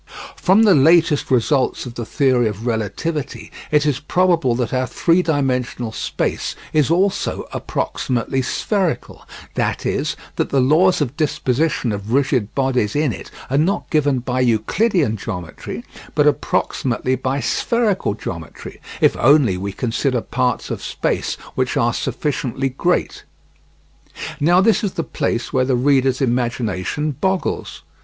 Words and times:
From 0.35 0.63
the 0.63 0.73
latest 0.73 1.29
results 1.29 1.85
of 1.85 1.93
the 1.93 2.07
theory 2.07 2.47
of 2.47 2.65
relativity 2.65 3.51
it 3.69 3.85
is 3.85 3.99
probable 3.99 4.55
that 4.55 4.73
our 4.73 4.87
three 4.87 5.21
dimensional 5.21 5.91
space 5.91 6.55
is 6.73 6.89
also 6.89 7.47
approximately 7.53 8.41
spherical, 8.41 9.27
that 9.53 9.85
is, 9.85 10.15
that 10.37 10.49
the 10.49 10.59
laws 10.59 11.01
of 11.01 11.15
disposition 11.15 11.91
of 11.91 12.11
rigid 12.13 12.55
bodies 12.55 12.95
in 12.95 13.13
it 13.13 13.29
are 13.51 13.59
not 13.59 13.91
given 13.91 14.17
by 14.17 14.39
Euclidean 14.39 15.17
geometry, 15.17 15.85
but 16.15 16.25
approximately 16.25 17.13
by 17.13 17.39
spherical 17.39 18.15
geometry, 18.15 18.81
if 19.01 19.15
only 19.17 19.55
we 19.55 19.71
consider 19.71 20.19
parts 20.19 20.71
of 20.71 20.81
space 20.81 21.35
which 21.53 21.77
are 21.77 21.93
sufficiently 21.93 22.69
great. 22.69 23.23
Now 24.39 24.61
this 24.61 24.83
is 24.83 24.93
the 24.93 25.03
place 25.03 25.53
where 25.53 25.63
the 25.65 25.75
reader's 25.75 26.21
imagination 26.21 27.11
boggles. 27.21 27.83